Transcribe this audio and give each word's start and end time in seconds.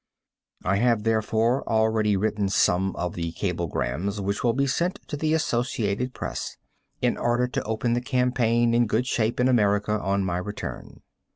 I 0.63 0.77
have, 0.77 1.03
therefore, 1.03 1.63
already 1.69 2.17
written 2.17 2.49
some 2.49 2.95
of 2.95 3.13
the 3.13 3.33
cablegrams 3.33 4.19
which 4.19 4.43
will 4.43 4.53
be 4.53 4.65
sent 4.65 4.97
to 5.09 5.15
the 5.15 5.35
Associated 5.35 6.15
Press, 6.15 6.57
in 7.03 7.17
order 7.17 7.45
to 7.49 7.63
open 7.65 7.93
the 7.93 8.01
campaign 8.01 8.73
in 8.73 8.87
good 8.87 9.05
shape 9.05 9.39
in 9.39 9.47
America 9.47 9.99
on 9.99 10.25
my 10.25 10.37
return. 10.39 11.03